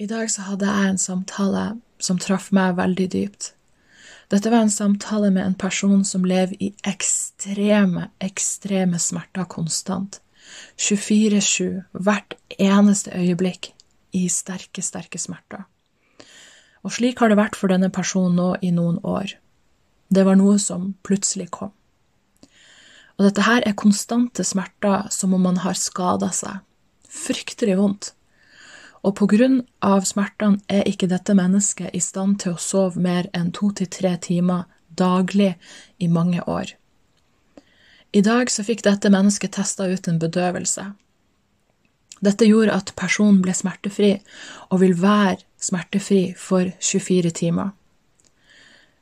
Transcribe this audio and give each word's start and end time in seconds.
I 0.00 0.06
dag 0.08 0.30
så 0.32 0.46
hadde 0.46 0.64
jeg 0.64 0.90
en 0.90 0.98
samtale 1.00 1.62
som 2.00 2.16
traff 2.16 2.46
meg 2.56 2.78
veldig 2.78 3.04
dypt. 3.12 3.50
Dette 4.32 4.48
var 4.48 4.62
en 4.64 4.72
samtale 4.72 5.28
med 5.34 5.44
en 5.44 5.56
person 5.60 6.04
som 6.08 6.22
lever 6.24 6.54
i 6.56 6.70
ekstreme, 6.88 8.06
ekstreme 8.24 8.96
smerter 8.96 9.44
konstant. 9.52 10.22
24-7, 10.80 11.82
hvert 11.92 12.32
eneste 12.56 13.12
øyeblikk, 13.12 13.74
i 14.16 14.22
sterke, 14.32 14.80
sterke 14.80 15.20
smerter. 15.20 15.66
Og 16.80 16.94
slik 16.96 17.20
har 17.20 17.28
det 17.28 17.36
vært 17.36 17.58
for 17.60 17.68
denne 17.68 17.90
personen 17.92 18.38
nå 18.40 18.54
i 18.64 18.70
noen 18.72 18.96
år. 19.04 19.34
Det 20.08 20.24
var 20.24 20.38
noe 20.40 20.56
som 20.62 20.94
plutselig 21.04 21.50
kom. 21.58 21.74
Og 23.18 23.28
dette 23.28 23.44
her 23.44 23.68
er 23.68 23.76
konstante 23.76 24.48
smerter 24.48 25.12
som 25.12 25.36
om 25.36 25.44
man 25.44 25.60
har 25.60 25.76
skada 25.76 26.32
seg. 26.32 26.64
Fryktelig 27.04 27.76
vondt. 27.76 28.14
Og 29.02 29.14
på 29.16 29.26
grunn 29.32 29.62
av 29.80 30.04
smertene 30.08 30.60
er 30.68 30.88
ikke 30.88 31.08
dette 31.08 31.34
mennesket 31.36 31.94
i 31.96 32.02
stand 32.04 32.40
til 32.42 32.56
å 32.56 32.60
sove 32.60 33.00
mer 33.00 33.30
enn 33.36 33.48
to 33.56 33.70
til 33.72 33.88
tre 33.88 34.16
timer 34.20 34.66
daglig 34.96 35.54
i 35.98 36.08
mange 36.08 36.42
år. 36.44 36.74
I 38.12 38.20
dag 38.26 38.50
så 38.50 38.64
fikk 38.66 38.82
dette 38.84 39.12
mennesket 39.12 39.54
testa 39.54 39.86
ut 39.86 40.08
en 40.10 40.18
bedøvelse. 40.18 40.90
Dette 42.20 42.44
gjorde 42.44 42.76
at 42.76 42.92
personen 42.98 43.40
ble 43.40 43.54
smertefri, 43.56 44.16
og 44.68 44.82
vil 44.82 44.96
være 44.98 45.40
smertefri 45.62 46.34
for 46.36 46.68
24 46.82 47.32
timer. 47.38 47.70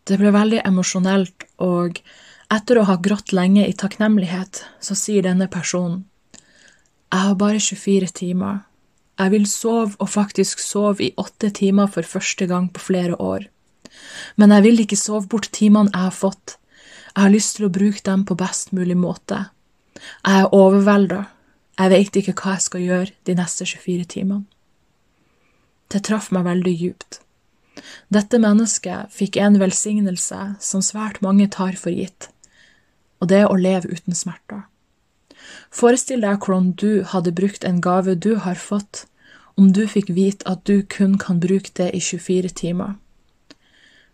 Det 0.06 0.20
ble 0.20 0.30
veldig 0.32 0.60
emosjonelt, 0.68 1.48
og 1.58 1.98
etter 2.52 2.78
å 2.78 2.86
ha 2.88 2.98
grått 3.02 3.34
lenge 3.34 3.66
i 3.66 3.74
takknemlighet, 3.74 4.62
så 4.80 4.94
sier 4.94 5.26
denne 5.26 5.48
personen 5.50 6.04
Jeg 7.08 7.24
har 7.24 7.34
bare 7.40 7.60
24 7.60 8.12
timer, 8.14 8.60
jeg 9.18 9.32
vil 9.34 9.46
sove 9.50 9.96
og 9.98 10.10
faktisk 10.12 10.60
sove 10.62 11.08
i 11.08 11.14
åtte 11.18 11.50
timer 11.54 11.90
for 11.90 12.06
første 12.06 12.46
gang 12.46 12.68
på 12.72 12.80
flere 12.80 13.18
år. 13.18 13.48
Men 14.36 14.54
jeg 14.54 14.64
vil 14.66 14.82
ikke 14.84 14.98
sove 14.98 15.26
bort 15.26 15.50
timene 15.52 15.90
jeg 15.92 16.04
har 16.06 16.14
fått. 16.14 16.58
Jeg 17.14 17.24
har 17.24 17.34
lyst 17.34 17.56
til 17.56 17.66
å 17.66 17.74
bruke 17.74 18.04
dem 18.06 18.24
på 18.24 18.36
best 18.38 18.70
mulig 18.72 18.96
måte. 18.96 19.48
Jeg 20.22 20.44
er 20.44 20.54
overvelda. 20.54 21.24
Jeg 21.78 21.90
vet 21.94 22.20
ikke 22.20 22.36
hva 22.38 22.54
jeg 22.56 22.66
skal 22.66 22.84
gjøre 22.84 23.10
de 23.26 23.34
neste 23.38 23.66
24 23.66 24.06
timene. 24.14 24.46
Det 25.88 26.04
traff 26.04 26.30
meg 26.34 26.44
veldig 26.44 26.74
djupt. 26.76 27.20
Dette 28.12 28.40
mennesket 28.42 29.14
fikk 29.14 29.38
en 29.40 29.58
velsignelse 29.60 30.40
som 30.60 30.82
svært 30.84 31.22
mange 31.24 31.46
tar 31.54 31.78
for 31.80 31.94
gitt, 31.94 32.28
og 33.22 33.30
det 33.30 33.44
er 33.44 33.50
å 33.50 33.58
leve 33.58 33.88
uten 33.88 34.16
smerter. 34.16 34.57
Forestill 35.70 36.22
deg 36.24 36.44
hvordan 36.44 36.72
du 36.80 37.04
hadde 37.04 37.32
brukt 37.32 37.64
en 37.64 37.80
gave 37.80 38.14
du 38.14 38.36
har 38.36 38.56
fått, 38.56 39.06
om 39.56 39.72
du 39.72 39.86
fikk 39.86 40.10
vite 40.14 40.46
at 40.46 40.64
du 40.64 40.82
kun 40.82 41.18
kan 41.18 41.40
bruke 41.40 41.70
det 41.76 41.90
i 41.94 42.00
24 42.00 42.48
timer. 42.48 42.96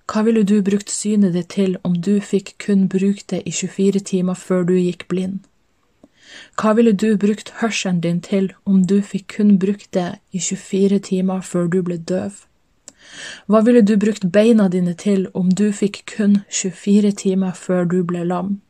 Hva 0.08 0.22
ville 0.24 0.44
du 0.44 0.60
brukt 0.62 0.90
synet 0.90 1.32
ditt 1.32 1.50
til 1.54 1.76
om 1.82 1.94
du 2.06 2.20
fikk 2.20 2.54
kun 2.60 2.88
bruke 2.88 3.24
det 3.30 3.42
i 3.48 3.52
24 3.52 4.00
timer 4.00 4.34
før 4.34 4.64
du 4.68 4.74
gikk 4.76 5.06
blind? 5.08 5.44
Hva 6.58 6.74
ville 6.76 6.92
du 6.92 7.16
brukt 7.16 7.52
hørselen 7.60 8.00
din 8.00 8.20
til 8.20 8.50
om 8.64 8.82
du 8.90 9.00
fikk 9.02 9.36
kun 9.36 9.56
brukt 9.58 9.92
det 9.94 10.18
i 10.32 10.40
24 10.40 10.98
timer 11.08 11.40
før 11.40 11.70
du 11.72 11.80
ble 11.86 11.96
døv? 11.96 12.44
Hva 13.46 13.60
ville 13.64 13.82
du 13.82 13.96
brukt 14.00 14.28
beina 14.32 14.68
dine 14.68 14.94
til 14.94 15.28
om 15.34 15.50
du 15.50 15.70
fikk 15.72 16.02
kun 16.16 16.40
24 16.50 17.12
timer 17.24 17.52
før 17.52 17.84
du 17.84 18.02
ble 18.04 18.24
lam? 18.24 18.60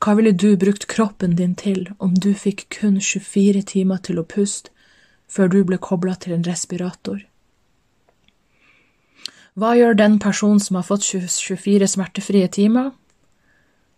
Hva 0.00 0.14
ville 0.16 0.32
du 0.32 0.56
brukt 0.56 0.86
kroppen 0.88 1.34
din 1.36 1.54
til 1.54 1.90
om 1.98 2.14
du 2.16 2.30
fikk 2.32 2.64
kun 2.72 2.96
24 3.04 3.60
timer 3.68 4.00
til 4.00 4.20
å 4.20 4.24
puste 4.24 4.72
før 5.28 5.50
du 5.52 5.58
ble 5.68 5.76
kobla 5.76 6.14
til 6.16 6.32
en 6.38 6.46
respirator? 6.46 7.20
Hva 9.60 9.74
gjør 9.76 9.98
den 9.98 10.16
personen 10.22 10.62
som 10.62 10.78
har 10.78 10.88
fått 10.88 11.04
24 11.04 11.90
smertefrie 11.92 12.48
timer? 12.48 12.94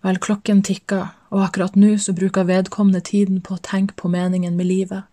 Vel, 0.03 0.19
klokken 0.19 0.65
tikker, 0.67 1.13
og 1.31 1.47
akkurat 1.47 1.79
nå 1.79 1.95
så 2.03 2.17
bruker 2.19 2.51
vedkommende 2.51 3.05
tiden 3.07 3.39
på 3.39 3.55
å 3.55 3.63
tenke 3.63 3.95
på 3.95 4.11
meningen 4.11 4.59
med 4.59 4.67
livet. 4.67 5.07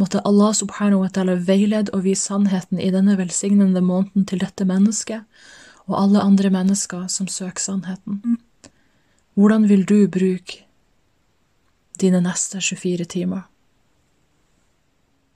Måtte 0.00 0.24
Allah 0.24 0.54
subhanahu 0.56 1.02
wa 1.02 1.12
ta'ala 1.12 1.36
veilede 1.36 1.92
og 1.92 2.06
vise 2.06 2.30
sannheten 2.30 2.80
i 2.80 2.88
denne 2.94 3.18
velsignende 3.18 3.84
måneden 3.84 4.24
til 4.24 4.40
dette 4.40 4.64
mennesket 4.64 5.26
og 5.84 6.00
alle 6.00 6.24
andre 6.24 6.48
mennesker 6.54 7.08
som 7.12 7.28
søker 7.28 7.60
sannheten. 7.60 8.38
Hvordan 9.38 9.68
vil 9.70 9.84
du 9.86 10.08
bruke 10.10 10.64
dine 12.00 12.18
neste 12.20 12.58
24 12.58 13.04
timer? 13.06 13.44